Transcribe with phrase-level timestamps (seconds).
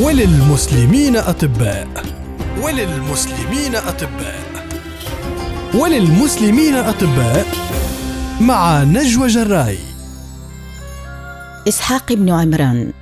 [0.00, 1.88] وللمسلمين أطباء.
[2.62, 4.40] وللمسلمين أطباء.
[5.74, 7.46] وللمسلمين أطباء
[8.40, 9.78] مع نجوى جراي.
[11.68, 12.92] إسحاق بن عمران.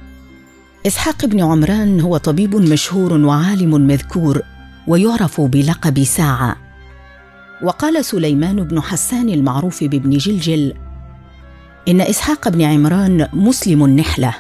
[0.87, 4.43] إسحاق بن عمران هو طبيب مشهور وعالم مذكور
[4.87, 6.57] ويعرف بلقب ساعة.
[7.63, 10.73] وقال سليمان بن حسان المعروف بابن جلجل
[11.89, 14.35] إن إسحاق بن عمران مسلم النحلة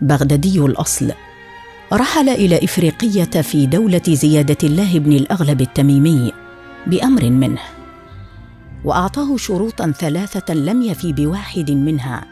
[0.00, 1.12] بغدادي الأصل.
[1.92, 6.32] رحل إلى إفريقية في دولة زيادة الله بن الأغلب التميمي
[6.86, 7.60] بأمر منه
[8.84, 12.24] وأعطاه شروطا ثلاثة لم يفي بواحد منها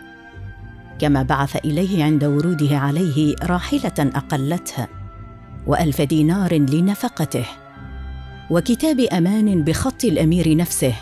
[0.99, 4.87] كما بعث إليه عند وروده عليه راحلة أقلته
[5.67, 7.47] وألف دينار لنفقته
[8.51, 10.95] وكتاب أمان بخط الأمير نفسه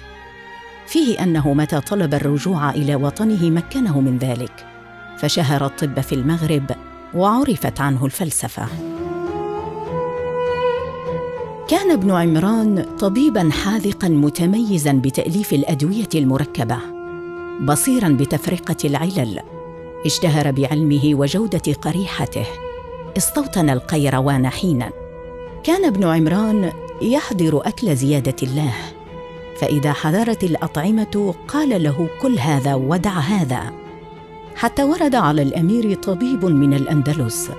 [0.86, 4.66] فيه أنه متى طلب الرجوع إلى وطنه مكنه من ذلك
[5.18, 6.70] فشهر الطب في المغرب
[7.16, 8.66] وعرفت عنه الفلسفة.
[11.68, 16.78] كان ابن عمران طبيبا حاذقا متميزا بتأليف الأدوية المركبة
[17.60, 19.40] بصيرا بتفرقة العلل.
[20.06, 22.46] اشتهر بعلمه وجودة قريحته.
[23.16, 24.90] استوطن القيروان حينا.
[25.64, 28.72] كان ابن عمران يحضر أكل زيادة الله
[29.60, 33.83] فإذا حضرت الأطعمة قال له كل هذا ودع هذا.
[34.56, 37.50] حتى ورد على الأمير طبيب من الأندلس.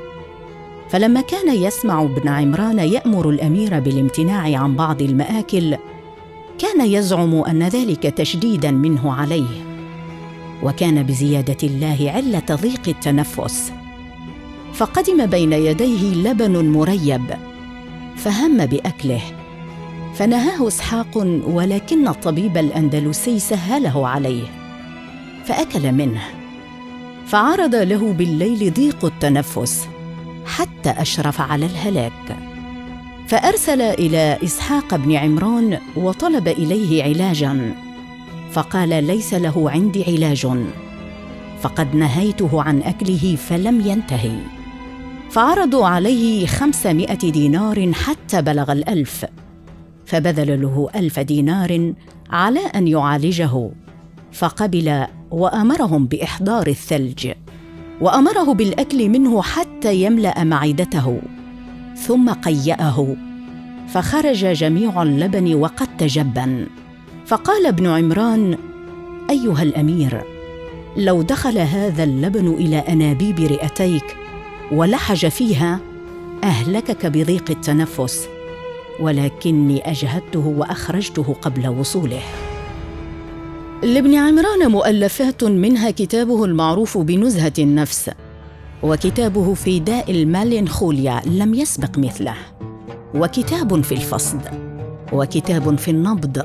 [0.90, 5.78] فلما كان يسمع ابن عمران يأمر الأمير بالامتناع عن بعض المآكل
[6.60, 9.66] كان يزعم أن ذلك تشديدا منه عليه.
[10.64, 13.72] وكان بزيادة الله علة ضيق التنفس.
[14.74, 17.26] فقدم بين يديه لبن مريب
[18.16, 19.22] فهم بأكله.
[20.16, 24.48] فنهاه إسحاق ولكن الطبيب الأندلسي سهله عليه
[25.46, 26.22] فأكل منه.
[27.26, 29.88] فعرض له بالليل ضيق التنفس
[30.46, 32.38] حتى أشرف على الهلاك.
[33.28, 37.76] فأرسل إلى إسحاق بن عمران وطلب إليه علاجا
[38.52, 40.48] فقال ليس له عندي علاج.
[41.62, 44.40] فقد نهيته عن أكله فلم ينتهي.
[45.30, 49.26] فعرضوا عليه خمسمائة دينار حتى بلغ الألف
[50.06, 51.94] فبذل له ألف دينار
[52.30, 53.70] على أن يعالجه
[54.32, 57.32] فقبل وأمرهم بإحضار الثلج
[58.02, 61.22] وأمره بالأكل منه حتى يملأ معدته
[61.96, 63.16] ثم قيأه
[63.88, 66.68] فخرج جميع اللبن وقد تجبن.
[67.26, 68.58] فقال ابن عمران
[69.30, 70.22] أيها الأمير
[70.98, 74.18] لو دخل هذا اللبن إلى أنابيب رئتيك
[74.72, 75.80] ولحج فيها
[76.44, 78.28] أهلكك بضيق التنفس
[79.00, 82.22] ولكني أجهدته وأخرجته قبل وصوله.
[83.86, 88.12] لابن عمران مؤلفات منها كتابه المعروف بنزهة النفس
[88.84, 92.34] وكتابه في داء المالنخوليا لم يسبق مثله.
[93.16, 94.42] وكتاب في الفصد
[95.14, 96.42] وكتاب في النبض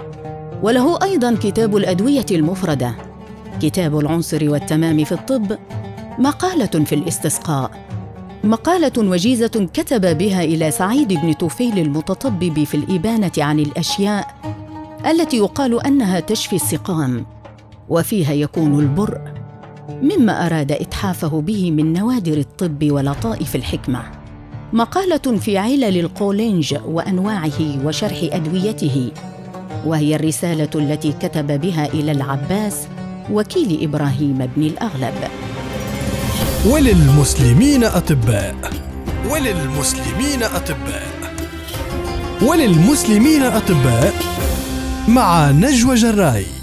[0.62, 2.94] وله أيضا كتاب الأدوية المفردة
[3.62, 5.58] كتاب العنصر والتمام في الطب
[6.18, 7.70] مقالة في الاستسقاء
[8.44, 14.40] مقالة وجيزة كتب بها إلى سعيد بن توفيل المتطبب في الإبانة عن الأشياء
[15.06, 17.26] التي يقال أنها تشفي السقام
[17.88, 19.20] وفيها يكون البرء
[20.02, 24.02] مما أراد إتحافه به من نوادر الطب ولطائف الحكمة.
[24.72, 29.10] مقالة في علل القولينج وأنواعه وشرح أدويته
[29.86, 32.88] وهي الرسالة التي كتب بها إلى العباس
[33.32, 35.14] وكيل إبراهيم بن الأغلب.
[36.66, 38.54] وللمسلمين أطباء.
[39.30, 41.06] وللمسلمين أطباء.
[42.42, 44.29] وللمسلمين أطباء.
[45.10, 46.59] مع نجوى جراي.